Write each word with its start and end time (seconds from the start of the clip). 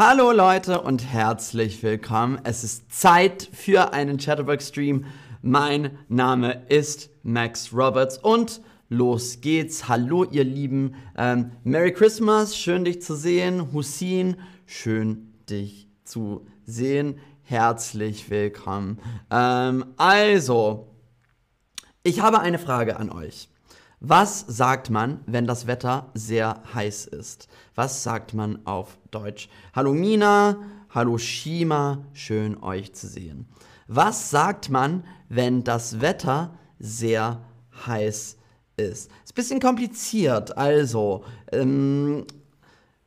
Hallo 0.00 0.30
Leute 0.30 0.80
und 0.80 1.04
herzlich 1.04 1.82
willkommen. 1.82 2.38
Es 2.44 2.62
ist 2.62 2.92
Zeit 2.92 3.50
für 3.52 3.92
einen 3.92 4.18
Chatterbox-Stream. 4.18 5.06
Mein 5.42 5.98
Name 6.06 6.62
ist 6.68 7.10
Max 7.24 7.72
Roberts 7.72 8.16
und 8.16 8.60
los 8.88 9.40
geht's. 9.40 9.88
Hallo 9.88 10.22
ihr 10.22 10.44
Lieben. 10.44 10.94
Ähm, 11.16 11.50
Merry 11.64 11.92
Christmas, 11.92 12.56
schön 12.56 12.84
dich 12.84 13.02
zu 13.02 13.16
sehen. 13.16 13.72
Hussein, 13.72 14.36
schön 14.66 15.34
dich 15.50 15.88
zu 16.04 16.46
sehen. 16.64 17.18
Herzlich 17.42 18.30
willkommen. 18.30 19.00
Ähm, 19.32 19.84
also, 19.96 20.94
ich 22.04 22.20
habe 22.20 22.38
eine 22.38 22.60
Frage 22.60 22.98
an 22.98 23.10
euch. 23.10 23.48
Was 24.00 24.44
sagt 24.46 24.90
man, 24.90 25.20
wenn 25.26 25.48
das 25.48 25.66
Wetter 25.66 26.10
sehr 26.14 26.62
heiß 26.72 27.06
ist? 27.06 27.48
Was 27.74 28.04
sagt 28.04 28.32
man 28.32 28.64
auf 28.64 28.96
Deutsch? 29.10 29.48
Hallo 29.74 29.92
Mina, 29.92 30.56
hallo 30.90 31.18
Shima, 31.18 32.04
schön 32.12 32.62
euch 32.62 32.94
zu 32.94 33.08
sehen. 33.08 33.48
Was 33.88 34.30
sagt 34.30 34.70
man, 34.70 35.02
wenn 35.28 35.64
das 35.64 36.00
Wetter 36.00 36.56
sehr 36.78 37.40
heiß 37.88 38.36
ist? 38.76 39.10
Ist 39.24 39.32
ein 39.32 39.34
bisschen 39.34 39.60
kompliziert. 39.60 40.56
Also, 40.56 41.24
ähm, 41.50 42.24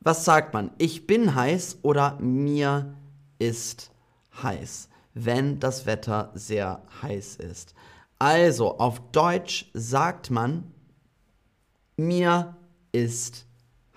was 0.02 0.26
sagt 0.26 0.54
man? 0.54 0.72
Ich 0.78 1.08
bin 1.08 1.36
heiß 1.36 1.80
oder 1.84 2.20
mir 2.20 2.94
ist 3.40 3.92
heiß, 4.44 4.90
wenn 5.14 5.58
das 5.62 5.86
Wetter 5.86 6.32
sehr 6.34 6.82
heiß 7.02 7.38
ist. 7.38 7.76
Also, 8.20 8.78
auf 8.78 9.00
Deutsch 9.14 9.72
sagt 9.74 10.30
man, 10.30 10.66
mir 12.08 12.56
ist 12.92 13.46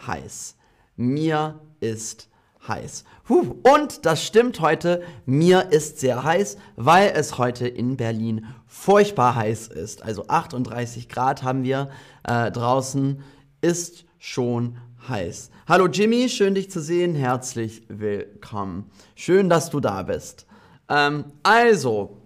heiß. 0.07 0.57
Mir 0.97 1.61
ist 1.81 2.29
heiß. 2.69 3.05
Huh. 3.29 3.57
Und 3.63 4.07
das 4.07 4.25
stimmt 4.25 4.61
heute, 4.61 5.03
mir 5.27 5.73
ist 5.73 6.01
sehr 6.01 6.23
heiß, 6.23 6.57
weil 6.77 7.13
es 7.15 7.39
heute 7.39 7.67
in 7.67 7.97
Berlin 7.97 8.47
furchtbar 8.67 9.35
heiß 9.35 9.69
ist. 9.69 10.03
Also 10.03 10.29
38 10.29 11.09
Grad 11.09 11.43
haben 11.43 11.63
wir 11.63 11.91
äh, 12.25 12.51
draußen, 12.51 13.23
ist 13.61 14.05
schon 14.19 14.77
heiß. 15.09 15.51
Hallo 15.67 15.87
Jimmy, 15.87 16.29
schön 16.29 16.55
dich 16.55 16.71
zu 16.71 16.81
sehen, 16.81 17.15
herzlich 17.15 17.85
willkommen. 17.89 18.91
Schön, 19.15 19.49
dass 19.49 19.71
du 19.71 19.81
da 19.81 20.03
bist. 20.03 20.47
Ähm, 20.89 21.25
also, 21.43 22.19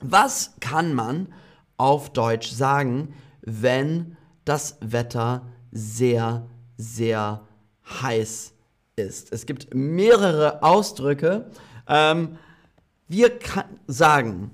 was 0.00 0.54
kann 0.60 0.94
man 0.94 1.32
auf 1.76 2.12
Deutsch 2.12 2.50
sagen, 2.50 3.14
wenn 3.42 4.16
das 4.44 4.76
Wetter 4.80 5.46
sehr, 5.70 6.46
sehr 6.76 7.42
heiß 8.02 8.52
ist. 8.96 9.32
Es 9.32 9.46
gibt 9.46 9.74
mehrere 9.74 10.62
Ausdrücke. 10.62 11.50
Ähm, 11.88 12.38
wir 13.08 13.32
sagen, 13.86 14.50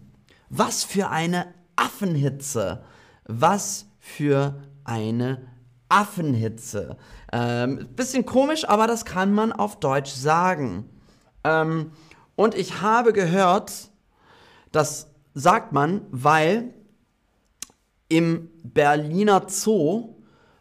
was 0.50 0.84
für 0.84 1.10
eine 1.10 1.54
Affenhitze. 1.76 2.82
Was 3.26 3.86
für 3.98 4.62
eine 4.84 5.42
Affenhitze. 5.88 6.96
Ähm, 7.32 7.88
bisschen 7.94 8.26
komisch, 8.26 8.68
aber 8.68 8.86
das 8.86 9.04
kann 9.04 9.32
man 9.32 9.52
auf 9.52 9.80
Deutsch 9.80 10.12
sagen. 10.12 10.88
Ähm, 11.44 11.92
und 12.36 12.54
ich 12.54 12.80
habe 12.80 13.12
gehört, 13.12 13.90
das 14.72 15.08
sagt 15.34 15.72
man, 15.72 16.02
weil 16.10 16.74
im 18.08 18.50
Berliner 18.62 19.44
Zoo 19.48 20.14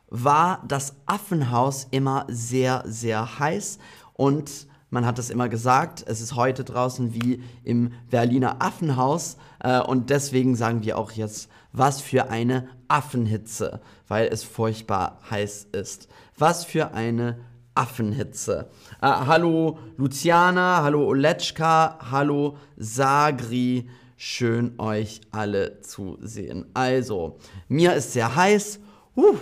war 0.10 0.64
das 0.68 0.96
Affenhaus 1.06 1.88
immer 1.92 2.26
sehr, 2.30 2.84
sehr 2.86 3.40
heiß 3.40 3.80
und 4.14 4.68
man 4.90 5.06
hat 5.06 5.20
es 5.20 5.30
immer 5.30 5.50
gesagt, 5.50 6.06
es 6.08 6.22
ist 6.22 6.36
heute 6.36 6.64
draußen 6.64 7.14
wie 7.14 7.44
im 7.64 7.92
Berliner 8.10 8.62
Affenhaus 8.62 9.38
äh, 9.60 9.82
und 9.82 10.10
deswegen 10.10 10.56
sagen 10.56 10.84
wir 10.84 10.98
auch 10.98 11.12
jetzt, 11.12 11.50
was 11.74 12.00
für 12.00 12.30
eine 12.30 12.70
Affenhitze, 12.88 13.82
weil 14.08 14.28
es 14.28 14.44
furchtbar 14.44 15.20
heiß 15.30 15.68
ist. 15.74 16.08
Was 16.38 16.64
für 16.64 16.94
eine 16.94 17.38
Affenhitze. 17.76 18.70
Äh, 19.02 19.08
hallo 19.08 19.78
Luciana, 19.98 20.82
hallo 20.84 21.06
Oletschka, 21.06 22.00
hallo 22.10 22.58
Sagri. 22.78 23.90
Schön 24.20 24.80
euch 24.80 25.22
alle 25.30 25.80
zu 25.82 26.18
sehen. 26.22 26.66
Also, 26.74 27.38
mir 27.68 27.94
ist 27.94 28.14
sehr 28.14 28.36
heiß. 28.36 28.80
Uh, 29.16 29.36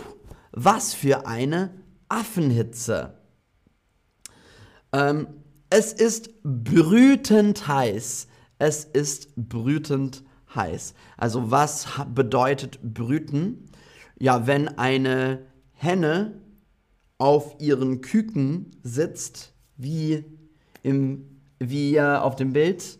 was 0.51 0.93
für 0.93 1.25
eine 1.25 1.73
Affenhitze. 2.09 3.17
Ähm, 4.91 5.27
es 5.69 5.93
ist 5.93 6.43
brütend 6.43 7.69
heiß. 7.69 8.27
Es 8.59 8.83
ist 8.83 9.33
brütend 9.37 10.23
heiß. 10.53 10.93
Also 11.15 11.51
was 11.51 11.87
bedeutet 12.13 12.79
brüten? 12.81 13.69
Ja, 14.19 14.45
wenn 14.45 14.67
eine 14.77 15.45
Henne 15.71 16.41
auf 17.17 17.55
ihren 17.59 18.01
Küken 18.01 18.71
sitzt, 18.83 19.53
wie, 19.77 20.25
im, 20.83 21.39
wie 21.59 21.99
auf 22.01 22.35
dem 22.35 22.51
Bild, 22.51 22.99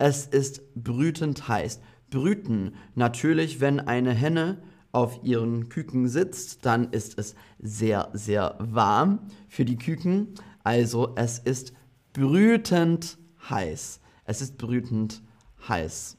es 0.00 0.26
ist 0.26 0.74
brütend 0.74 1.46
heiß. 1.46 1.80
Brüten, 2.10 2.74
natürlich, 2.94 3.60
wenn 3.60 3.80
eine 3.80 4.12
Henne 4.12 4.62
auf 4.92 5.20
ihren 5.22 5.68
Küken 5.68 6.08
sitzt, 6.08 6.64
dann 6.66 6.90
ist 6.90 7.18
es 7.18 7.34
sehr, 7.60 8.08
sehr 8.12 8.56
warm 8.58 9.20
für 9.48 9.64
die 9.64 9.76
Küken. 9.76 10.34
Also 10.64 11.12
es 11.16 11.38
ist 11.38 11.72
brütend 12.12 13.18
heiß. 13.48 14.00
Es 14.24 14.40
ist 14.40 14.58
brütend 14.58 15.22
heiß. 15.68 16.16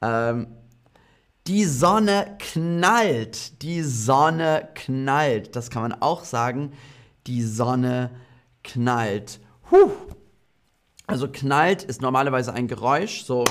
Ähm, 0.00 0.46
die 1.46 1.64
Sonne 1.64 2.36
knallt. 2.38 3.62
Die 3.62 3.82
Sonne 3.82 4.68
knallt. 4.74 5.56
Das 5.56 5.70
kann 5.70 5.82
man 5.82 5.94
auch 5.94 6.24
sagen. 6.24 6.72
Die 7.26 7.42
Sonne 7.42 8.10
knallt. 8.62 9.40
Huh. 9.70 9.90
Also 11.18 11.32
knallt 11.32 11.82
ist 11.82 12.00
normalerweise 12.00 12.52
ein 12.52 12.68
Geräusch, 12.68 13.24
so 13.24 13.42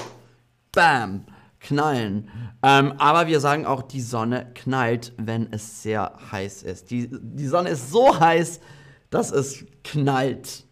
Bam, 0.72 1.26
knallen. 1.60 2.30
Ähm, 2.64 2.94
aber 2.98 3.28
wir 3.28 3.42
sagen 3.42 3.66
auch, 3.66 3.82
die 3.82 4.00
Sonne 4.00 4.54
knallt, 4.54 5.12
wenn 5.18 5.52
es 5.52 5.84
sehr 5.84 6.14
heiß 6.32 6.64
ist. 6.64 6.92
Die, 6.92 7.10
die 7.12 7.46
Sonne 7.46 7.72
ist 7.72 7.92
so 7.92 8.18
heiß, 8.18 8.62
dass 9.10 9.32
es 9.34 9.66
knallt. 9.84 10.64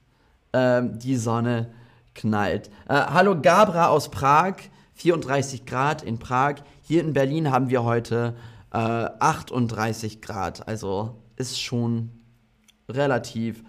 Ähm, 0.54 0.98
die 0.98 1.18
Sonne 1.18 1.74
knallt. 2.14 2.70
Äh, 2.88 2.94
hallo 2.94 3.42
Gabra 3.42 3.88
aus 3.88 4.10
Prag, 4.10 4.56
34 4.94 5.66
Grad 5.66 6.02
in 6.02 6.18
Prag. 6.18 6.62
Hier 6.82 7.02
in 7.02 7.12
Berlin 7.12 7.52
haben 7.52 7.70
wir 7.70 7.84
heute 7.84 8.38
äh, 8.72 8.78
38 8.78 10.22
Grad. 10.22 10.66
Also 10.66 11.22
ist 11.36 11.62
schon 11.62 12.12
relativ 12.88 13.66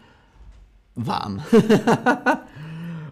warm. 0.94 1.42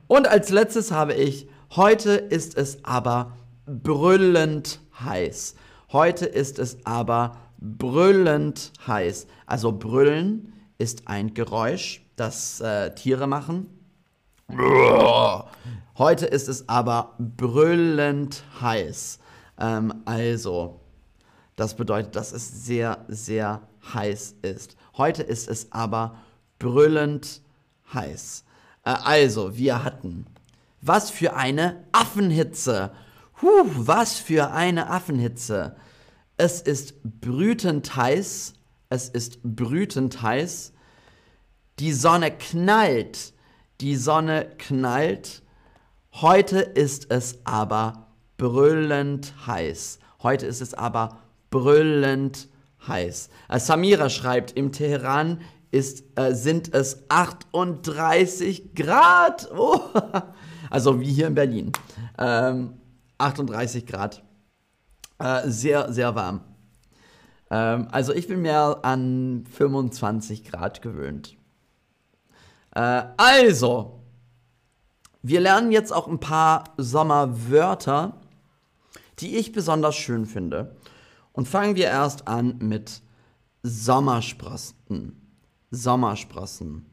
Und 0.07 0.29
als 0.29 0.51
letztes 0.51 0.93
habe 0.93 1.15
ich, 1.15 1.49
heute 1.75 2.13
ist 2.13 2.57
es 2.57 2.85
aber 2.85 3.37
brüllend 3.67 4.81
heiß. 5.01 5.55
Heute 5.93 6.27
ist 6.27 6.59
es 6.59 6.85
aber 6.85 7.37
brüllend 7.59 8.73
heiß. 8.87 9.27
Also 9.47 9.73
brüllen 9.73 10.53
ist 10.79 11.09
ein 11.09 11.35
Geräusch, 11.35 12.05
das 12.17 12.61
äh, 12.61 12.95
Tiere 12.95 13.27
machen. 13.27 13.69
Heute 15.97 16.27
ist 16.27 16.49
es 16.49 16.69
aber 16.69 17.15
brüllend 17.19 18.45
heiß. 18.61 19.19
Ähm, 19.59 20.03
also, 20.05 20.81
das 21.57 21.75
bedeutet, 21.75 22.17
dass 22.17 22.33
es 22.33 22.67
sehr, 22.67 23.05
sehr 23.09 23.63
heiß 23.95 24.37
ist. 24.43 24.77
Heute 24.97 25.23
ist 25.23 25.49
es 25.49 25.73
aber 25.73 26.17
brüllend 26.59 27.41
heiß. 27.93 28.45
Äh, 28.85 28.91
also, 28.91 29.57
wir 29.57 29.85
hatten, 29.85 30.27
was 30.81 31.11
für 31.11 31.35
eine 31.35 31.85
Affenhitze. 31.93 32.93
Huh, 33.43 33.65
was 33.75 34.19
für 34.19 34.53
eine 34.53 34.91
Affenhitze. 34.91 35.77
Es 36.37 36.61
ist 36.61 37.03
brütend 37.03 37.97
heiß. 37.97 38.55
Es 38.91 39.09
ist 39.09 39.43
brütend 39.43 40.23
heiß. 40.23 40.73
Die 41.79 41.93
Sonne 41.93 42.31
knallt. 42.31 43.33
Die 43.81 43.97
Sonne 43.97 44.51
knallt. 44.59 45.43
Heute 46.13 46.61
ist 46.61 47.11
es 47.11 47.39
aber 47.45 48.07
brüllend 48.37 49.35
heiß. 49.47 49.99
Heute 50.23 50.47
ist 50.47 50.61
es 50.61 50.75
aber 50.75 51.19
brüllend 51.51 52.49
heiß. 52.87 53.31
Äh, 53.49 53.59
Samira 53.59 54.09
schreibt, 54.11 54.53
im 54.53 54.71
Teheran 54.71 55.41
ist, 55.75 56.05
äh, 56.17 56.35
sind 56.35 56.73
es 56.73 57.05
38 57.09 58.75
Grad. 58.75 59.51
Oh. 59.57 59.81
Also 60.71 61.01
wie 61.01 61.13
hier 61.13 61.27
in 61.29 61.35
Berlin. 61.35 61.73
Ähm, 62.19 62.75
38 63.19 63.87
Grad. 63.87 64.23
Äh, 65.19 65.49
sehr, 65.49 65.93
sehr 65.93 66.15
warm. 66.15 66.41
Ähm, 67.51 67.89
also 67.91 68.13
ich 68.13 68.27
bin 68.27 68.43
mehr 68.43 68.79
an 68.83 69.45
25 69.51 70.45
Grad 70.45 70.83
gewöhnt. 70.83 71.37
Äh, 72.75 73.05
also, 73.17 74.01
wir 75.23 75.41
lernen 75.41 75.71
jetzt 75.71 75.93
auch 75.93 76.09
ein 76.09 76.21
paar 76.21 76.65
Sommerwörter, 76.77 78.21
die 79.21 79.37
ich 79.37 79.53
besonders 79.53 79.95
schön 79.95 80.27
finde. 80.27 80.77
Und 81.33 81.47
fangen 81.47 81.77
wir 81.77 81.87
erst 81.87 82.27
an 82.27 82.59
mit 82.59 83.03
Sommersprossen. 83.63 85.24
Sommersprossen. 85.75 86.87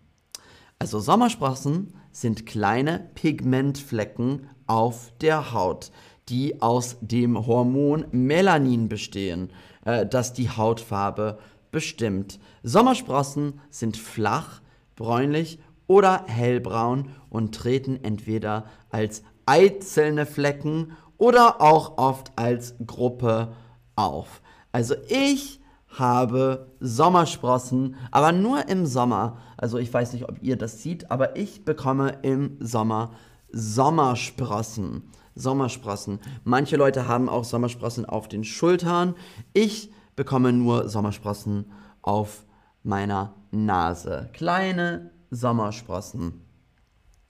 Also 0.80 1.00
Sommersprossen 1.00 1.94
sind 2.12 2.46
kleine 2.46 3.10
Pigmentflecken 3.14 4.50
auf 4.66 5.14
der 5.22 5.54
Haut, 5.54 5.92
die 6.30 6.62
aus 6.62 6.98
dem 7.02 7.46
Hormon 7.46 8.06
Melanin 8.12 8.90
bestehen, 8.90 9.52
äh, 9.86 10.06
das 10.06 10.34
die 10.34 10.50
Hautfarbe 10.50 11.38
bestimmt. 11.72 12.40
Sommersprossen 12.64 13.60
sind 13.70 13.96
flach, 13.96 14.62
bräunlich 14.96 15.60
oder 15.88 16.26
hellbraun 16.28 17.10
und 17.30 17.54
treten 17.54 18.04
entweder 18.04 18.66
als 18.90 19.24
einzelne 19.46 20.26
Flecken 20.26 20.94
oder 21.18 21.62
auch 21.62 21.98
oft 21.98 22.32
als 22.36 22.76
Gruppe 22.86 23.54
auf. 23.96 24.42
Also 24.72 24.96
ich 25.08 25.61
habe 25.98 26.68
Sommersprossen, 26.80 27.96
aber 28.12 28.32
nur 28.32 28.68
im 28.70 28.86
Sommer. 28.86 29.38
Also 29.58 29.78
ich 29.78 29.94
weiß 29.94 30.14
nicht, 30.14 30.28
ob 30.28 30.42
ihr 30.42 30.56
das 30.56 30.82
seht, 30.82 31.12
aber 31.12 31.36
ich 31.36 31.66
bekomme 31.66 32.18
im 32.22 32.58
Sommer 32.60 33.12
Sommersprossen. 33.52 35.04
Sommersprossen. 35.36 36.20
Manche 36.44 36.76
Leute 36.76 37.08
haben 37.08 37.30
auch 37.30 37.44
Sommersprossen 37.44 38.06
auf 38.06 38.28
den 38.28 38.44
Schultern. 38.44 39.16
Ich 39.54 39.92
bekomme 40.16 40.54
nur 40.54 40.90
Sommersprossen 40.90 41.72
auf 42.02 42.46
meiner 42.84 43.34
Nase. 43.52 44.30
Kleine 44.34 45.12
Sommersprossen. 45.30 46.42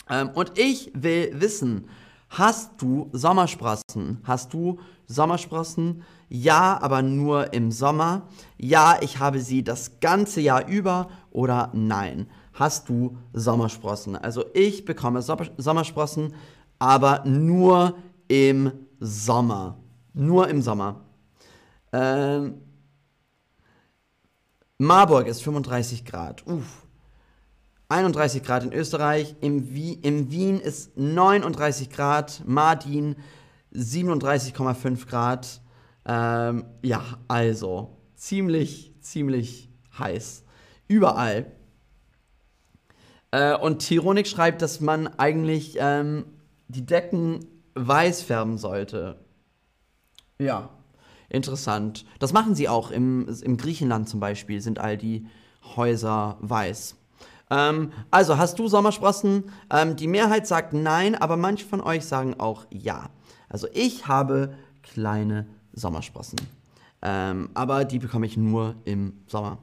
Ähm, 0.09 0.29
und 0.33 0.57
ich 0.57 0.91
will 0.95 1.31
wissen, 1.39 1.87
hast 2.31 2.81
du 2.81 3.09
Sommersprossen? 3.11 4.19
Hast 4.23 4.53
du 4.53 4.79
Sommersprossen? 5.05 6.03
Ja, 6.29 6.79
aber 6.81 7.01
nur 7.01 7.53
im 7.53 7.71
Sommer. 7.71 8.27
Ja, 8.57 8.97
ich 9.01 9.19
habe 9.19 9.39
sie 9.41 9.63
das 9.63 9.99
ganze 9.99 10.41
Jahr 10.41 10.67
über 10.67 11.09
oder 11.29 11.69
nein. 11.73 12.27
Hast 12.53 12.89
du 12.89 13.17
Sommersprossen? 13.33 14.15
Also 14.15 14.45
ich 14.53 14.85
bekomme 14.85 15.21
Sommersprossen, 15.21 16.33
aber 16.79 17.25
nur 17.25 17.95
im 18.27 18.71
Sommer. 18.99 19.77
Nur 20.13 20.47
im 20.47 20.61
Sommer. 20.61 21.01
Ähm, 21.91 22.61
Marburg 24.77 25.27
ist 25.27 25.43
35 25.43 26.05
Grad. 26.05 26.45
Uff. 26.47 26.87
31 27.91 28.43
Grad 28.43 28.63
in 28.63 28.73
Österreich. 28.73 29.35
Im, 29.41 29.73
Wie 29.73 29.93
Im 29.93 30.31
Wien 30.31 30.59
ist 30.59 30.97
39 30.97 31.89
Grad. 31.89 32.41
Martin 32.45 33.17
37,5 33.73 35.07
Grad. 35.07 35.61
Ähm, 36.05 36.65
ja, 36.81 37.03
also 37.27 37.97
ziemlich, 38.15 38.93
ziemlich 39.01 39.69
heiß. 39.99 40.43
Überall. 40.87 41.51
Äh, 43.31 43.57
und 43.57 43.79
Tironik 43.79 44.27
schreibt, 44.27 44.61
dass 44.61 44.79
man 44.79 45.07
eigentlich 45.07 45.77
ähm, 45.77 46.25
die 46.69 46.85
Decken 46.85 47.45
weiß 47.75 48.21
färben 48.21 48.57
sollte. 48.57 49.19
Ja, 50.39 50.69
interessant. 51.29 52.05
Das 52.19 52.33
machen 52.33 52.55
sie 52.55 52.67
auch. 52.67 52.89
Im, 52.89 53.27
im 53.43 53.57
Griechenland 53.57 54.09
zum 54.09 54.19
Beispiel 54.19 54.61
sind 54.61 54.79
all 54.79 54.97
die 54.97 55.27
Häuser 55.75 56.37
weiß. 56.39 56.95
Ähm, 57.51 57.91
also, 58.09 58.37
hast 58.37 58.57
du 58.57 58.67
Sommersprossen? 58.67 59.43
Ähm, 59.69 59.95
die 59.95 60.07
Mehrheit 60.07 60.47
sagt 60.47 60.73
nein, 60.73 61.13
aber 61.13 61.37
manche 61.37 61.67
von 61.67 61.81
euch 61.81 62.05
sagen 62.05 62.39
auch 62.39 62.65
ja. 62.71 63.09
Also, 63.49 63.67
ich 63.73 64.07
habe 64.07 64.55
kleine 64.81 65.45
Sommersprossen. 65.73 66.39
Ähm, 67.01 67.49
aber 67.53 67.85
die 67.85 67.99
bekomme 67.99 68.25
ich 68.25 68.37
nur 68.37 68.75
im 68.85 69.21
Sommer. 69.27 69.57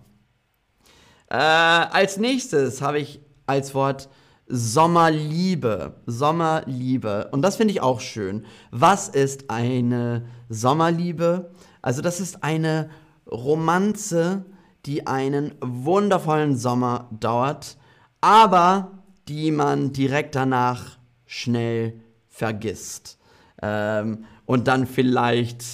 Äh, 1.30 1.36
als 1.36 2.18
nächstes 2.18 2.82
habe 2.82 2.98
ich 2.98 3.20
als 3.46 3.74
Wort 3.74 4.08
Sommerliebe. 4.48 5.94
Sommerliebe. 6.06 7.28
Und 7.32 7.42
das 7.42 7.56
finde 7.56 7.72
ich 7.72 7.80
auch 7.80 8.00
schön. 8.00 8.44
Was 8.70 9.08
ist 9.08 9.50
eine 9.50 10.26
Sommerliebe? 10.48 11.50
Also 11.82 12.02
das 12.02 12.20
ist 12.20 12.42
eine 12.42 12.90
Romanze, 13.30 14.44
die 14.86 15.06
einen 15.06 15.54
wundervollen 15.60 16.56
Sommer 16.56 17.08
dauert, 17.10 17.76
aber 18.20 19.02
die 19.28 19.50
man 19.50 19.92
direkt 19.92 20.34
danach 20.34 20.98
schnell 21.26 22.00
vergisst. 22.28 23.18
Ähm, 23.60 24.24
und 24.46 24.68
dann 24.68 24.86
vielleicht 24.86 25.64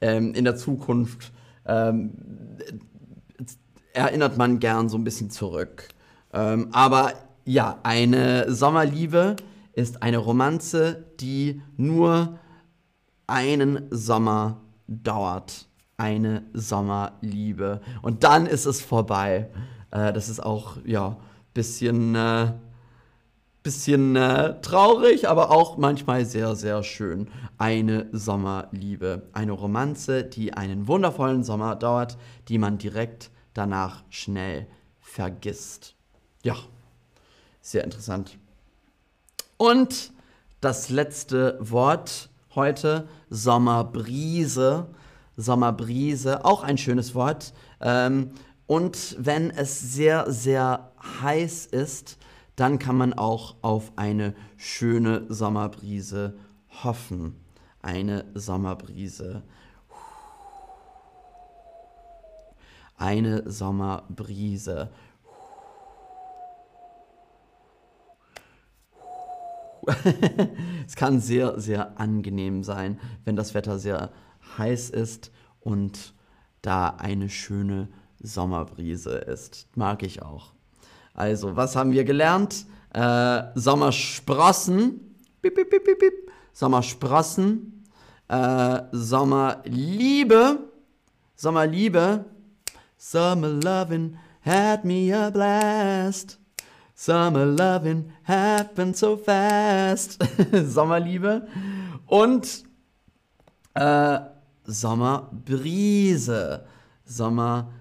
ähm, 0.00 0.32
in 0.34 0.44
der 0.44 0.56
Zukunft 0.56 1.32
ähm, 1.66 2.12
erinnert 3.92 4.36
man 4.36 4.58
gern 4.58 4.88
so 4.88 4.96
ein 4.96 5.04
bisschen 5.04 5.30
zurück. 5.30 5.88
Ähm, 6.32 6.68
aber 6.72 7.12
ja, 7.44 7.78
eine 7.82 8.52
Sommerliebe 8.52 9.36
ist 9.72 10.02
eine 10.02 10.18
Romanze, 10.18 11.04
die 11.20 11.62
nur 11.76 12.38
einen 13.26 13.86
Sommer 13.90 14.60
dauert. 14.86 15.66
Eine 15.98 16.44
Sommerliebe. 16.52 17.80
Und 18.02 18.24
dann 18.24 18.46
ist 18.46 18.66
es 18.66 18.82
vorbei. 18.82 19.48
Äh, 19.90 20.12
das 20.12 20.28
ist 20.28 20.40
auch, 20.42 20.76
ja, 20.84 21.16
bisschen, 21.56 22.14
äh, 22.14 22.52
bisschen 23.62 24.14
äh, 24.14 24.60
traurig, 24.60 25.26
aber 25.26 25.50
auch 25.50 25.78
manchmal 25.78 26.26
sehr, 26.26 26.54
sehr 26.54 26.82
schön. 26.82 27.28
Eine 27.56 28.08
Sommerliebe. 28.12 29.22
Eine 29.32 29.52
Romanze, 29.52 30.22
die 30.22 30.52
einen 30.52 30.86
wundervollen 30.86 31.44
Sommer 31.44 31.74
dauert, 31.74 32.18
die 32.48 32.58
man 32.58 32.76
direkt 32.76 33.30
danach 33.54 34.04
schnell 34.10 34.66
vergisst. 35.00 35.94
Ja. 36.42 36.56
Sehr 37.62 37.84
interessant. 37.84 38.36
Und 39.56 40.12
das 40.60 40.90
letzte 40.90 41.56
Wort 41.58 42.28
heute, 42.54 43.08
Sommerbrise. 43.30 44.88
Sommerbrise, 45.38 46.44
auch 46.44 46.62
ein 46.62 46.76
schönes 46.76 47.14
Wort. 47.14 47.54
Ähm, 47.80 48.32
und 48.66 49.16
wenn 49.18 49.50
es 49.50 49.78
sehr, 49.80 50.30
sehr 50.30 50.92
heiß 51.22 51.66
ist, 51.66 52.18
dann 52.56 52.78
kann 52.78 52.96
man 52.96 53.12
auch 53.12 53.56
auf 53.62 53.92
eine 53.96 54.34
schöne 54.56 55.26
Sommerbrise 55.28 56.38
hoffen. 56.82 57.44
Eine 57.82 58.24
Sommerbrise. 58.34 59.44
Eine 62.96 63.48
Sommerbrise. 63.48 64.90
es 70.86 70.96
kann 70.96 71.20
sehr, 71.20 71.60
sehr 71.60 72.00
angenehm 72.00 72.64
sein, 72.64 72.98
wenn 73.24 73.36
das 73.36 73.54
Wetter 73.54 73.78
sehr 73.78 74.10
heiß 74.58 74.90
ist 74.90 75.30
und 75.60 76.14
da 76.62 76.88
eine 76.88 77.28
schöne 77.28 77.88
Sommerbrise 78.20 79.10
ist. 79.10 79.66
Mag 79.74 80.02
ich 80.02 80.22
auch. 80.22 80.52
Also, 81.14 81.56
was 81.56 81.76
haben 81.76 81.92
wir 81.92 82.04
gelernt? 82.04 82.66
Äh, 82.92 83.42
Sommersprossen. 83.54 85.00
Bip, 85.40 85.54
bip, 85.54 85.70
bip, 85.70 85.84
bip, 85.84 85.98
bip. 85.98 86.32
Sommersprossen. 86.52 87.84
Äh, 88.28 88.82
Sommerliebe. 88.92 90.58
Sommerliebe. 91.34 92.24
Summer 92.98 93.48
lovin' 93.48 94.18
had 94.40 94.84
me 94.84 95.12
a 95.12 95.30
blast. 95.30 96.38
Summer 96.94 97.44
loving 97.44 98.10
happened 98.22 98.96
so 98.96 99.16
fast. 99.16 100.18
Sommerliebe. 100.52 101.46
Und 102.06 102.64
äh, 103.74 104.18
Sommerbrise. 104.64 106.64
Sommerbrise. 107.04 107.76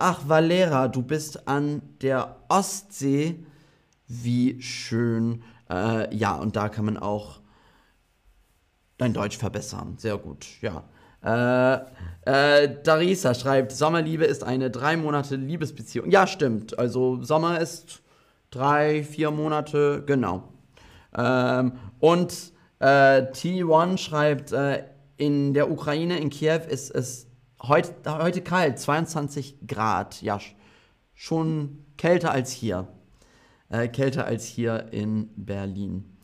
Ach, 0.00 0.20
Valera, 0.26 0.88
du 0.88 1.02
bist 1.02 1.46
an 1.48 1.82
der 2.00 2.36
Ostsee. 2.48 3.44
Wie 4.06 4.62
schön. 4.62 5.42
Äh, 5.70 6.14
ja, 6.16 6.34
und 6.36 6.56
da 6.56 6.68
kann 6.70 6.86
man 6.86 6.96
auch 6.96 7.40
dein 8.96 9.12
Deutsch 9.12 9.36
verbessern. 9.36 9.96
Sehr 9.98 10.16
gut, 10.16 10.46
ja. 10.62 10.84
Äh, 11.22 11.80
äh, 12.24 12.82
Darisa 12.82 13.34
schreibt, 13.34 13.72
Sommerliebe 13.72 14.24
ist 14.24 14.44
eine 14.44 14.70
drei 14.70 14.96
Monate 14.96 15.36
Liebesbeziehung. 15.36 16.10
Ja, 16.10 16.26
stimmt. 16.26 16.78
Also 16.78 17.22
Sommer 17.22 17.60
ist 17.60 18.02
drei, 18.50 19.02
vier 19.02 19.30
Monate, 19.30 20.04
genau. 20.06 20.44
Ähm, 21.16 21.72
und 22.00 22.52
äh, 22.78 23.22
T1 23.32 23.98
schreibt, 23.98 24.52
äh, 24.52 24.84
in 25.16 25.52
der 25.52 25.70
Ukraine, 25.70 26.18
in 26.18 26.30
Kiew, 26.30 26.60
ist 26.68 26.94
es 26.94 27.27
heut, 27.62 27.92
heute 28.06 28.42
kalt, 28.42 28.78
22 28.78 29.66
Grad. 29.66 30.22
Ja, 30.22 30.40
schon 31.14 31.84
kälter 31.96 32.30
als 32.30 32.50
hier. 32.52 32.88
Äh, 33.68 33.88
kälter 33.88 34.24
als 34.24 34.46
hier 34.46 34.92
in 34.92 35.30
Berlin. 35.36 36.16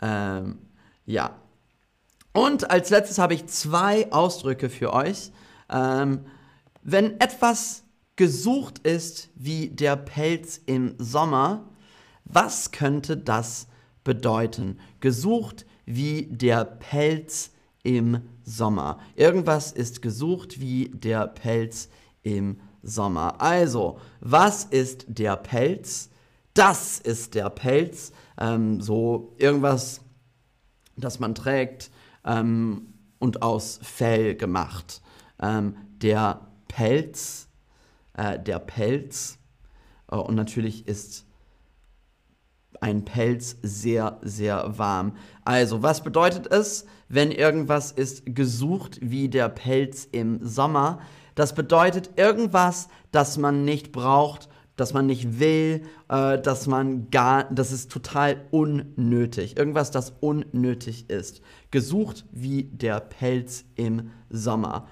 Ähm, 0.00 0.58
ja. 1.06 1.36
Und 2.32 2.70
als 2.70 2.90
letztes 2.90 3.18
habe 3.18 3.34
ich 3.34 3.46
zwei 3.46 4.10
Ausdrücke 4.12 4.70
für 4.70 4.92
euch. 4.92 5.32
Ähm, 5.68 6.26
wenn 6.82 7.20
etwas 7.20 7.84
gesucht 8.16 8.80
ist 8.80 9.30
wie 9.34 9.68
der 9.68 9.96
Pelz 9.96 10.60
im 10.66 10.94
Sommer, 10.98 11.68
was 12.24 12.70
könnte 12.70 13.16
das 13.16 13.66
bedeuten? 14.04 14.78
Gesucht 15.00 15.66
wie 15.86 16.26
der 16.26 16.64
Pelz 16.64 17.52
im 17.82 18.20
Sommer. 18.42 18.98
Irgendwas 19.14 19.72
ist 19.72 20.02
gesucht 20.02 20.60
wie 20.60 20.90
der 20.90 21.26
Pelz 21.26 21.88
im 22.22 22.60
Sommer. 22.82 23.40
Also, 23.40 23.98
was 24.20 24.64
ist 24.64 25.06
der 25.08 25.36
Pelz? 25.36 26.10
Das 26.54 26.98
ist 26.98 27.34
der 27.34 27.50
Pelz. 27.50 28.12
Ähm, 28.38 28.80
so 28.80 29.34
irgendwas, 29.38 30.00
das 30.96 31.20
man 31.20 31.34
trägt 31.34 31.90
ähm, 32.24 32.94
und 33.18 33.42
aus 33.42 33.80
Fell 33.82 34.34
gemacht. 34.34 35.00
Ähm, 35.40 35.76
der 36.02 36.48
Pelz 36.68 37.50
äh, 38.20 38.38
der 38.38 38.58
Pelz. 38.58 39.38
Äh, 40.10 40.16
und 40.16 40.34
natürlich 40.34 40.86
ist 40.86 41.26
ein 42.80 43.04
Pelz 43.04 43.56
sehr, 43.62 44.18
sehr 44.22 44.78
warm. 44.78 45.12
Also, 45.44 45.82
was 45.82 46.02
bedeutet 46.02 46.46
es, 46.46 46.86
wenn 47.08 47.30
irgendwas 47.30 47.92
ist 47.92 48.22
gesucht 48.26 48.98
wie 49.02 49.28
der 49.28 49.48
Pelz 49.48 50.08
im 50.10 50.38
Sommer? 50.42 51.00
Das 51.34 51.54
bedeutet 51.54 52.10
irgendwas, 52.16 52.88
das 53.12 53.38
man 53.38 53.64
nicht 53.64 53.92
braucht, 53.92 54.48
das 54.76 54.94
man 54.94 55.06
nicht 55.06 55.38
will, 55.38 55.82
äh, 56.08 56.38
dass 56.38 56.66
man 56.66 57.10
gar, 57.10 57.44
das 57.52 57.70
ist 57.70 57.90
total 57.90 58.46
unnötig. 58.50 59.56
Irgendwas, 59.58 59.90
das 59.90 60.14
unnötig 60.20 61.10
ist. 61.10 61.42
Gesucht 61.70 62.24
wie 62.32 62.64
der 62.64 63.00
Pelz 63.00 63.64
im 63.74 64.10
Sommer. 64.30 64.88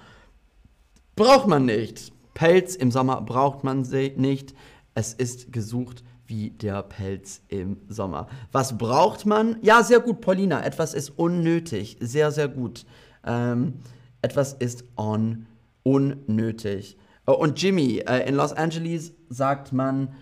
Braucht 1.17 1.49
man 1.49 1.65
nicht. 1.65 2.13
Pelz 2.35 2.77
im 2.77 2.91
Sommer 2.91 3.23
braucht 3.23 3.65
man 3.65 3.81
nicht. 3.81 4.55
Es 4.95 5.15
ist 5.15 5.53
gesucht 5.53 6.05
wie 6.29 6.51
der 6.51 6.83
Pelz 6.83 7.41
im 7.49 7.79
Sommer. 7.89 8.29
Was 8.53 8.77
braucht 8.79 9.27
man? 9.27 9.57
Ja, 9.63 9.83
sehr 9.83 10.01
gut, 10.01 10.21
Paulina. 10.21 10.63
Etwas 10.65 10.95
ist 10.95 11.11
unnötig. 11.11 11.97
Sehr, 12.01 12.31
sehr 12.31 12.49
gut. 12.49 12.85
Ähm, 13.25 13.81
etwas 14.23 14.53
ist 14.53 14.85
on, 14.97 15.47
unnötig. 15.83 16.97
Oh, 17.27 17.33
und 17.33 17.61
Jimmy, 17.61 17.99
äh, 18.07 18.29
in 18.29 18.35
Los 18.35 18.53
Angeles 18.53 19.15
sagt 19.29 19.73
man 19.73 20.15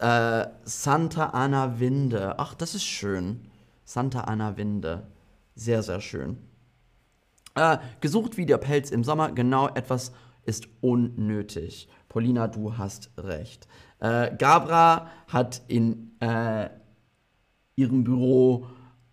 äh, 0.00 0.46
Santa 0.64 1.26
Ana 1.26 1.78
Winde. 1.80 2.38
Ach, 2.38 2.54
das 2.54 2.74
ist 2.74 2.84
schön. 2.84 3.48
Santa 3.84 4.22
Ana 4.22 4.56
Winde. 4.56 5.08
Sehr, 5.54 5.82
sehr 5.82 6.00
schön. 6.00 6.38
Äh, 7.54 7.78
gesucht 8.00 8.36
wie 8.36 8.46
der 8.46 8.58
Pelz 8.58 8.90
im 8.90 9.02
Sommer. 9.02 9.32
Genau 9.32 9.68
etwas 9.68 10.12
ist 10.44 10.68
unnötig. 10.80 11.88
Paulina, 12.08 12.48
du 12.48 12.78
hast 12.78 13.10
recht. 13.18 13.68
Äh, 14.00 14.36
Gabra 14.36 15.08
hat 15.26 15.62
in 15.68 16.12
äh, 16.20 16.68
ihrem 17.76 18.04
Büro 18.04 18.66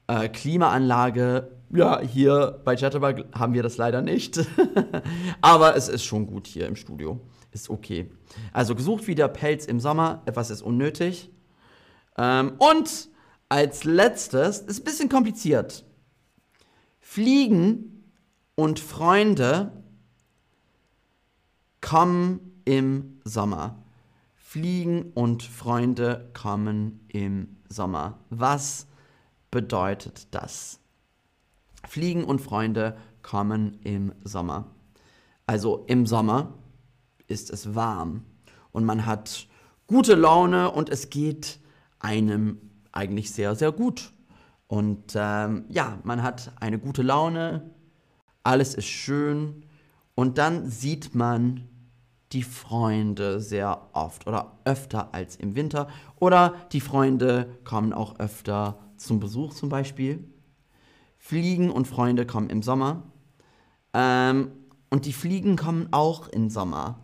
äh, 0.08 0.30
Klimaanlage. 0.30 1.52
Ja, 1.72 2.00
hier 2.02 2.62
bei 2.64 2.76
Chatterbug 2.76 3.26
haben 3.34 3.54
wir 3.54 3.64
das 3.64 3.78
leider 3.78 4.02
nicht. 4.02 4.40
Aber 5.42 5.76
es 5.76 5.88
ist 5.88 6.04
schon 6.04 6.28
gut 6.28 6.48
hier 6.48 6.68
im 6.68 6.76
Studio. 6.76 7.20
Ist 7.52 7.70
okay. 7.70 8.12
Also 8.54 8.76
gesucht 8.76 9.08
wie 9.08 9.16
der 9.16 9.28
Pelz 9.28 9.66
im 9.66 9.80
Sommer. 9.80 10.22
Etwas 10.26 10.50
ist 10.50 10.62
unnötig. 10.62 11.32
Ähm, 12.18 12.54
und 12.60 13.10
als 13.50 13.84
letztes, 13.84 14.60
ist 14.60 14.82
ein 14.82 14.84
bisschen 14.84 15.10
kompliziert. 15.10 15.86
Fliegen 17.00 18.12
und 18.56 18.80
Freunde 18.80 19.72
kommen 21.82 22.62
im 22.66 23.22
Sommer. 23.24 23.85
Fliegen 24.56 25.12
und 25.16 25.44
Freunde 25.44 26.32
kommen 26.34 27.02
im 27.10 27.58
Sommer. 27.68 28.20
Was 28.30 28.88
bedeutet 29.52 30.34
das? 30.34 30.80
Fliegen 31.86 32.24
und 32.24 32.40
Freunde 32.40 32.96
kommen 33.22 33.82
im 33.84 34.14
Sommer. 34.24 34.72
Also 35.46 35.84
im 35.88 36.06
Sommer 36.06 36.54
ist 37.28 37.52
es 37.52 37.76
warm 37.76 38.24
und 38.72 38.86
man 38.86 39.06
hat 39.06 39.50
gute 39.88 40.16
Laune 40.16 40.72
und 40.72 40.88
es 40.88 41.10
geht 41.10 41.60
einem 42.00 42.62
eigentlich 42.94 43.34
sehr, 43.34 43.56
sehr 43.56 43.74
gut. 43.74 44.14
Und 44.68 45.16
ähm, 45.16 45.66
ja, 45.68 46.00
man 46.06 46.24
hat 46.24 46.54
eine 46.62 46.80
gute 46.80 47.02
Laune, 47.02 47.72
alles 48.44 48.74
ist 48.74 48.88
schön 48.88 49.66
und 50.16 50.38
dann 50.38 50.70
sieht 50.70 51.14
man 51.14 51.68
die 52.32 52.44
Freunde 52.44 53.40
sehr 53.40 53.90
oft 53.94 54.28
oder 54.28 54.58
öfter 54.66 55.14
als 55.14 55.36
im 55.36 55.56
Winter. 55.56 55.88
Oder 56.18 56.56
die 56.72 56.82
Freunde 56.82 57.58
kommen 57.64 57.94
auch 57.94 58.20
öfter 58.20 58.80
zum 58.98 59.20
Besuch 59.20 59.54
zum 59.54 59.70
Beispiel. 59.70 60.28
Fliegen 61.18 61.72
und 61.72 61.88
Freunde 61.88 62.26
kommen 62.26 62.50
im 62.50 62.62
Sommer. 62.62 63.04
Ähm, 63.94 64.52
und 64.90 65.06
die 65.06 65.14
Fliegen 65.14 65.56
kommen 65.56 65.88
auch 65.92 66.28
im 66.28 66.50
Sommer. 66.50 67.00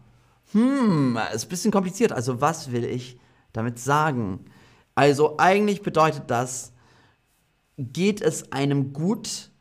Hm, 0.51 1.17
ist 1.33 1.45
ein 1.45 1.49
bisschen 1.49 1.71
kompliziert. 1.71 2.11
Also 2.11 2.41
was 2.41 2.71
will 2.71 2.83
ich 2.83 3.19
damit 3.53 3.79
sagen? 3.79 4.45
Also 4.95 5.37
eigentlich 5.37 5.81
bedeutet 5.81 6.23
das, 6.27 6.73
geht 7.77 8.21
es 8.21 8.51
einem 8.51 8.93
gut, 8.93 9.51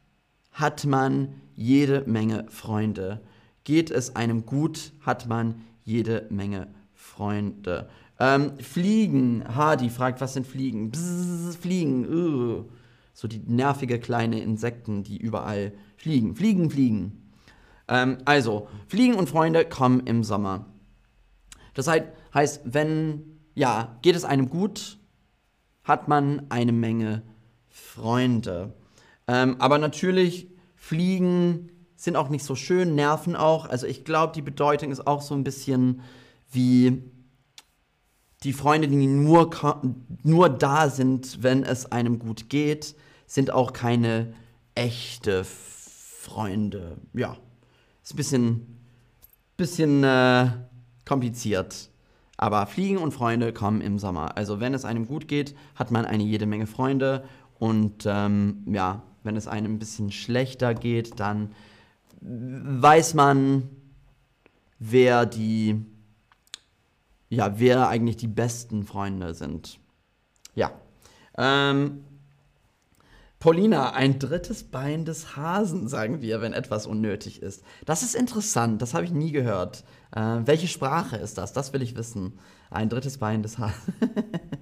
hat 0.53 0.85
man 0.85 1.41
jede 1.55 2.03
Menge 2.07 2.47
Freunde 2.51 3.23
geht 3.65 3.91
es 3.91 4.17
einem 4.17 4.47
gut, 4.47 4.93
hat 5.01 5.29
man 5.29 5.63
jede 5.85 6.27
Menge 6.31 6.69
Freunde. 6.95 7.89
Ähm, 8.19 8.53
Fliegen, 8.59 9.45
Hardy 9.55 9.89
fragt, 9.89 10.21
was 10.21 10.35
sind 10.35 10.47
Fliegen? 10.47 10.91
Bzzz, 10.91 11.57
Fliegen, 11.57 12.07
uh. 12.07 12.65
so 13.15 13.29
die 13.29 13.43
nervige 13.47 13.99
kleine 13.99 14.41
Insekten, 14.41 15.03
die 15.03 15.17
überall 15.17 15.73
fliegen. 15.97 16.37
Fliegen, 16.37 16.71
fliegen. 16.71 17.33
Ähm, 17.89 18.19
also, 18.25 18.69
Fliegen 18.89 19.15
und 19.15 19.29
Freunde 19.29 19.65
kommen 19.65 20.01
im 20.01 20.23
Sommer. 20.23 20.67
Das 21.75 21.89
heißt, 22.35 22.61
wenn, 22.65 23.41
ja, 23.55 23.99
geht 24.03 24.17
es 24.17 24.25
einem 24.25 24.51
gut, 24.51 24.99
hat 25.83 26.09
man 26.09 26.47
eine 26.51 26.73
Menge 26.73 27.23
Freunde. 27.69 28.75
Ähm, 29.27 29.57
aber 29.59 29.79
natürlich, 29.79 30.49
Fliegen 30.77 31.71
sind 32.01 32.17
auch 32.17 32.31
nicht 32.31 32.45
so 32.45 32.55
schön, 32.55 32.95
nerven 32.95 33.37
auch. 33.37 33.69
Also 33.69 33.87
ich 33.87 34.05
glaube, 34.05 34.33
die 34.35 34.41
Bedeutung 34.41 34.91
ist 34.91 35.07
auch 35.07 35.21
so 35.21 35.35
ein 35.35 35.45
bisschen 35.45 36.01
wie 36.51 37.03
die 38.43 38.55
Freunde, 38.55 38.89
die 38.89 39.07
nur, 39.07 39.51
nur 40.23 40.49
da 40.49 40.89
sind, 40.89 41.43
wenn 41.43 41.63
es 41.63 41.93
einem 41.93 42.19
gut 42.19 42.49
geht, 42.49 42.95
sind 43.27 43.51
auch 43.51 43.75
keine 43.75 44.33
echte 44.75 45.45
Freunde. 45.45 46.97
Ja, 47.13 47.37
ist 48.03 48.15
ein 48.15 48.17
bisschen, 48.17 48.81
bisschen 49.59 50.03
äh, 50.03 50.49
kompliziert. 51.05 51.91
Aber 52.39 52.67
Fliegen 52.67 52.97
und 52.97 53.13
Freunde 53.13 53.53
kommen 53.53 53.83
im 53.83 53.99
Sommer. 53.99 54.39
Also 54.39 54.59
wenn 54.59 54.73
es 54.73 54.87
einem 54.87 55.07
gut 55.07 55.29
geht, 55.29 55.55
hat 55.75 55.91
man 55.91 56.07
eine 56.07 56.23
jede 56.23 56.47
Menge 56.47 56.67
Freunde. 56.67 57.25
Und 57.59 58.05
ähm, 58.07 58.65
ja, 58.73 59.03
wenn 59.23 59.37
es 59.37 59.47
einem 59.47 59.75
ein 59.75 59.79
bisschen 59.79 60.11
schlechter 60.11 60.73
geht, 60.73 61.21
dann 61.21 61.51
weiß 62.21 63.15
man, 63.15 63.69
wer 64.79 65.27
die, 65.27 65.85
ja, 67.29 67.59
wer 67.59 67.89
eigentlich 67.89 68.17
die 68.17 68.29
besten 68.29 68.85
Freunde 68.85 69.35
sind. 69.35 69.79
Ja. 70.55 70.73
Ähm, 71.39 72.05
Paulina, 73.39 73.95
ein 73.95 74.19
drittes 74.19 74.65
Bein 74.65 75.07
des 75.07 75.35
Hasen, 75.35 75.89
sagen 75.89 76.21
wir, 76.21 76.43
wenn 76.43 76.53
etwas 76.53 76.87
unnötig 76.87 77.41
ist. 77.41 77.65
Das 77.87 78.03
ist 78.03 78.15
interessant, 78.15 78.83
das 78.83 78.93
habe 78.93 79.07
ich 79.07 79.13
nie 79.13 79.33
gehört. 79.33 79.83
Äh, 80.15 80.41
welche 80.45 80.69
Sprache 80.69 81.17
ist 81.17 81.39
das? 81.39 81.55
Das 81.55 81.73
will 81.73 81.81
ich 81.81 81.97
wissen. 81.97 82.39
Ein 82.71 82.91
drittes 82.91 83.17
Bein 83.17 83.43
des 83.43 83.57
Hasen. 83.57 83.95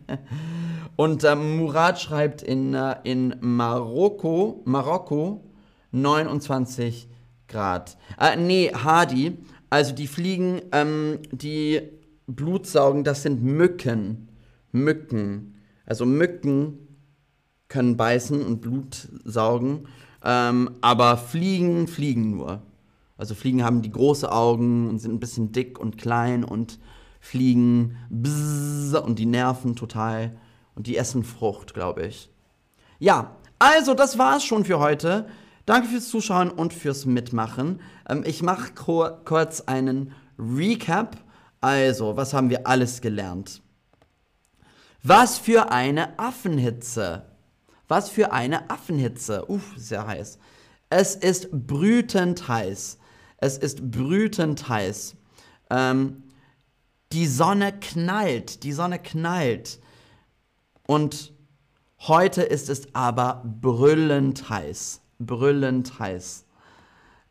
Und 0.96 1.24
ähm, 1.24 1.56
Murat 1.56 2.00
schreibt 2.00 2.42
in, 2.42 2.74
äh, 2.74 2.96
in 3.02 3.34
Marokko, 3.40 4.62
Marokko 4.64 5.44
29 5.90 7.08
Grad. 7.48 7.96
Äh, 8.18 8.36
nee, 8.36 8.70
Hardy. 8.72 9.38
Also 9.70 9.94
die 9.94 10.06
Fliegen, 10.06 10.62
ähm, 10.72 11.18
die 11.32 11.82
Blut 12.26 12.66
saugen, 12.66 13.04
das 13.04 13.22
sind 13.22 13.42
Mücken. 13.42 14.28
Mücken. 14.72 15.54
Also 15.84 16.06
Mücken 16.06 16.78
können 17.68 17.96
beißen 17.96 18.44
und 18.44 18.60
Blut 18.60 19.08
saugen. 19.24 19.88
Ähm, 20.24 20.70
aber 20.80 21.16
Fliegen 21.16 21.86
fliegen 21.86 22.30
nur. 22.30 22.62
Also 23.16 23.34
Fliegen 23.34 23.64
haben 23.64 23.82
die 23.82 23.90
große 23.90 24.30
Augen 24.30 24.88
und 24.88 24.98
sind 24.98 25.14
ein 25.14 25.20
bisschen 25.20 25.52
dick 25.52 25.78
und 25.78 25.98
klein 25.98 26.44
und 26.44 26.78
fliegen 27.20 27.96
bzzz, 28.10 28.94
und 29.00 29.18
die 29.18 29.26
nerven 29.26 29.76
total. 29.76 30.36
Und 30.74 30.86
die 30.86 30.96
essen 30.96 31.24
Frucht, 31.24 31.74
glaube 31.74 32.06
ich. 32.06 32.30
Ja, 33.00 33.36
also 33.58 33.94
das 33.94 34.18
war's 34.18 34.44
schon 34.44 34.64
für 34.64 34.78
heute. 34.78 35.26
Danke 35.68 35.88
fürs 35.88 36.08
Zuschauen 36.08 36.50
und 36.50 36.72
fürs 36.72 37.04
Mitmachen. 37.04 37.82
Ähm, 38.08 38.24
ich 38.24 38.42
mache 38.42 38.72
kurz 38.72 39.60
einen 39.60 40.14
Recap. 40.38 41.18
Also, 41.60 42.16
was 42.16 42.32
haben 42.32 42.48
wir 42.48 42.66
alles 42.66 43.02
gelernt? 43.02 43.60
Was 45.02 45.36
für 45.36 45.70
eine 45.70 46.18
Affenhitze. 46.18 47.26
Was 47.86 48.08
für 48.08 48.32
eine 48.32 48.70
Affenhitze. 48.70 49.44
Uff, 49.50 49.74
sehr 49.76 50.06
heiß. 50.06 50.38
Es 50.88 51.14
ist 51.14 51.50
brütend 51.50 52.48
heiß. 52.48 52.96
Es 53.36 53.58
ist 53.58 53.90
brütend 53.90 54.70
heiß. 54.70 55.16
Ähm, 55.68 56.22
die 57.12 57.26
Sonne 57.26 57.78
knallt. 57.78 58.62
Die 58.62 58.72
Sonne 58.72 58.98
knallt. 58.98 59.80
Und 60.86 61.34
heute 61.98 62.40
ist 62.42 62.70
es 62.70 62.94
aber 62.94 63.42
brüllend 63.44 64.48
heiß. 64.48 65.02
Brüllend 65.18 65.98
heiß. 65.98 66.46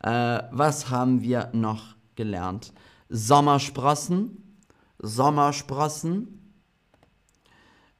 Äh, 0.02 0.42
was 0.50 0.90
haben 0.90 1.22
wir 1.22 1.50
noch 1.52 1.96
gelernt? 2.14 2.72
Sommersprossen. 3.08 4.58
Sommersprossen. 4.98 6.38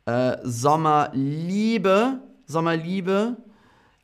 Äh, 0.09 0.39
Sommerliebe, 0.43 2.21
Sommerliebe, 2.47 3.37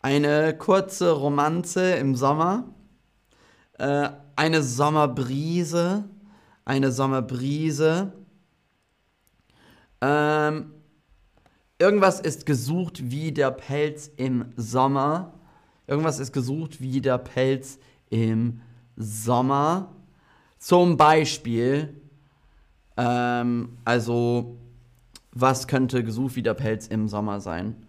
eine 0.02 0.54
kurze 0.58 1.12
Romanze 1.12 1.92
im 1.94 2.14
Sommer, 2.14 2.64
äh, 3.78 4.10
eine 4.36 4.62
Sommerbrise, 4.62 6.04
eine 6.66 6.92
Sommerbrise. 6.92 8.12
Ähm, 10.02 10.72
irgendwas 11.78 12.20
ist 12.20 12.44
gesucht 12.44 13.10
wie 13.10 13.32
der 13.32 13.50
Pelz 13.50 14.10
im 14.18 14.52
Sommer. 14.56 15.33
Irgendwas 15.86 16.18
ist 16.18 16.32
gesucht 16.32 16.80
wie 16.80 17.00
der 17.00 17.18
Pelz 17.18 17.78
im 18.10 18.60
Sommer. 18.96 19.92
Zum 20.58 20.96
Beispiel, 20.96 22.00
ähm, 22.96 23.76
also 23.84 24.56
was 25.32 25.66
könnte 25.66 26.04
gesucht 26.04 26.36
wie 26.36 26.42
der 26.42 26.54
Pelz 26.54 26.86
im 26.86 27.08
Sommer 27.08 27.40
sein? 27.40 27.86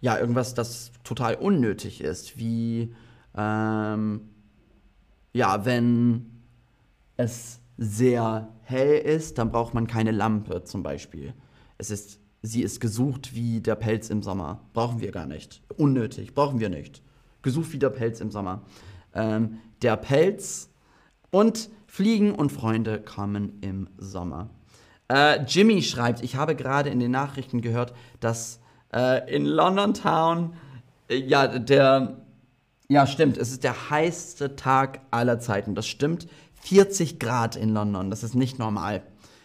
Ja, 0.00 0.18
irgendwas, 0.18 0.54
das 0.54 0.92
total 1.02 1.36
unnötig 1.36 2.00
ist, 2.02 2.38
wie, 2.38 2.94
ähm, 3.34 4.28
ja, 5.32 5.64
wenn 5.64 6.42
es 7.16 7.60
sehr 7.78 8.54
hell 8.62 8.98
ist, 8.98 9.38
dann 9.38 9.50
braucht 9.50 9.74
man 9.74 9.86
keine 9.86 10.10
Lampe 10.10 10.64
zum 10.64 10.82
Beispiel. 10.82 11.34
Es 11.78 11.90
ist, 11.90 12.20
sie 12.42 12.62
ist 12.62 12.80
gesucht 12.80 13.34
wie 13.34 13.60
der 13.60 13.74
Pelz 13.74 14.10
im 14.10 14.22
Sommer. 14.22 14.60
Brauchen 14.72 15.00
wir 15.00 15.12
gar 15.12 15.26
nicht. 15.26 15.62
Unnötig, 15.76 16.34
brauchen 16.34 16.60
wir 16.60 16.68
nicht. 16.68 17.02
Gesucht 17.42 17.72
wie 17.72 17.78
der 17.78 17.90
Pelz 17.90 18.20
im 18.20 18.30
Sommer. 18.30 18.62
Ähm, 19.14 19.58
der 19.82 19.96
Pelz 19.96 20.70
und 21.30 21.70
Fliegen 21.86 22.34
und 22.34 22.52
Freunde 22.52 23.00
kommen 23.00 23.58
im 23.60 23.88
Sommer. 23.98 24.50
Äh, 25.08 25.42
Jimmy 25.44 25.82
schreibt, 25.82 26.22
ich 26.22 26.36
habe 26.36 26.56
gerade 26.56 26.90
in 26.90 26.98
den 26.98 27.10
Nachrichten 27.10 27.60
gehört, 27.60 27.94
dass 28.20 28.60
äh, 28.92 29.34
in 29.34 29.46
London 29.46 29.94
Town, 29.94 30.54
äh, 31.08 31.16
ja, 31.16 31.46
der, 31.46 32.16
ja, 32.88 33.06
stimmt, 33.06 33.36
es 33.36 33.50
ist 33.50 33.64
der 33.64 33.90
heißeste 33.90 34.56
Tag 34.56 35.00
aller 35.10 35.38
Zeiten. 35.38 35.74
Das 35.74 35.86
stimmt. 35.86 36.26
40 36.62 37.20
Grad 37.20 37.54
in 37.56 37.70
London, 37.70 38.10
das 38.10 38.24
ist 38.24 38.34
nicht 38.34 38.58
normal. 38.58 39.02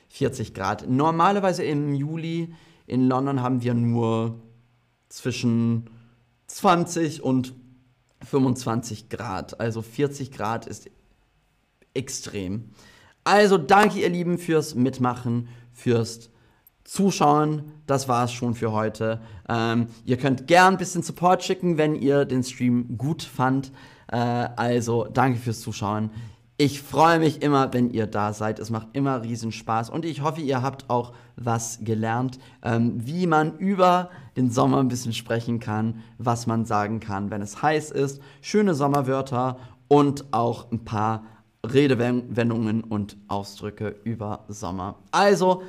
40 0.10 0.54
Grad. 0.54 0.90
Normalerweise 0.90 1.64
im 1.64 1.94
Juli 1.94 2.54
in 2.92 3.08
London 3.08 3.42
haben 3.42 3.62
wir 3.62 3.74
nur 3.74 4.42
zwischen 5.08 5.90
20 6.48 7.24
und 7.24 7.54
25 8.26 9.08
Grad. 9.08 9.62
Also 9.62 9.82
40 9.82 10.32
Grad 10.34 10.68
ist 10.68 10.90
extrem. 11.94 12.72
Also 13.24 13.58
danke 13.58 14.00
ihr 14.00 14.10
Lieben 14.10 14.38
fürs 14.38 14.76
Mitmachen, 14.76 15.48
fürs 15.72 16.30
Zuschauen. 16.84 17.72
Das 17.88 18.10
war 18.10 18.26
es 18.26 18.34
schon 18.34 18.56
für 18.56 18.74
heute. 18.74 19.22
Ähm, 19.48 19.88
ihr 20.04 20.18
könnt 20.18 20.48
gern 20.48 20.74
ein 20.74 20.78
bisschen 20.78 21.02
Support 21.02 21.46
schicken, 21.46 21.78
wenn 21.78 21.96
ihr 21.96 22.26
den 22.26 22.44
Stream 22.44 22.98
gut 22.98 23.24
fand. 23.24 23.72
Äh, 24.08 24.18
also 24.18 25.06
danke 25.06 25.40
fürs 25.40 25.62
Zuschauen. 25.62 26.12
Ich 26.58 26.82
freue 26.82 27.18
mich 27.18 27.42
immer, 27.42 27.74
wenn 27.74 27.90
ihr 27.90 28.06
da 28.06 28.34
seid. 28.34 28.60
Es 28.60 28.70
macht 28.70 28.90
immer 28.94 29.24
riesen 29.24 29.52
Spaß 29.52 29.90
und 29.90 30.06
ich 30.06 30.22
hoffe, 30.22 30.42
ihr 30.42 30.62
habt 30.62 30.90
auch 30.90 31.14
was 31.36 31.80
gelernt, 31.82 32.38
ähm, 32.62 32.94
wie 32.98 33.26
man 33.26 33.58
über 33.58 34.12
den 34.38 34.52
Sommer 34.52 34.80
ein 34.80 34.88
bisschen 34.88 35.14
sprechen 35.14 35.60
kann, 35.60 36.04
was 36.18 36.46
man 36.46 36.66
sagen 36.66 37.00
kann, 37.00 37.32
wenn 37.32 37.42
es 37.42 37.62
heiß 37.62 37.92
ist. 37.92 38.22
Schöne 38.42 38.76
Sommerwörter 38.76 39.58
und 39.88 40.26
auch 40.32 40.72
ein 40.72 40.86
paar 40.86 41.26
Redewendungen 41.66 42.84
und 42.84 43.18
Ausdrücke 43.28 43.96
über 44.04 44.46
Sommer. 44.48 45.00
Also, 45.12 45.64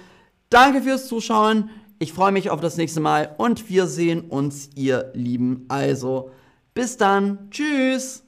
danke 0.51 0.83
fürs 0.83 1.09
Zuschauen. 1.09 1.71
Ich 1.99 2.13
freue 2.13 2.33
mich 2.33 2.51
auf 2.51 2.61
das 2.61 2.77
nächste 2.77 3.01
Mal 3.01 3.35
und 3.39 3.69
wir 3.69 3.87
sehen 3.87 4.23
uns, 4.23 4.71
ihr 4.75 5.11
Lieben. 5.15 5.65
Also, 5.69 6.31
bis 6.75 6.97
dann. 6.97 7.51
Tschüss. 7.51 8.25